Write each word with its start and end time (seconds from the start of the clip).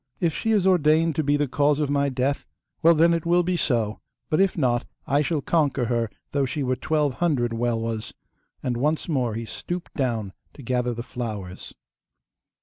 If 0.19 0.33
she 0.33 0.51
is 0.51 0.65
ordained 0.65 1.15
to 1.17 1.23
be 1.23 1.37
the 1.37 1.47
cause 1.47 1.79
of 1.79 1.91
my 1.91 2.09
death, 2.09 2.47
well, 2.81 2.95
then 2.95 3.13
it 3.13 3.23
will 3.23 3.43
be 3.43 3.55
so; 3.55 3.99
but 4.31 4.41
if 4.41 4.57
not 4.57 4.83
I 5.05 5.21
shall 5.21 5.41
conquer 5.43 5.85
her 5.85 6.09
though 6.31 6.45
she 6.47 6.63
were 6.63 6.75
twelve 6.75 7.13
hundred 7.13 7.53
Welwas,' 7.53 8.11
and 8.63 8.77
once 8.77 9.07
more 9.07 9.35
he 9.35 9.45
stooped 9.45 9.93
down 9.93 10.33
to 10.55 10.63
gather 10.63 10.95
the 10.95 11.03
flowers. 11.03 11.75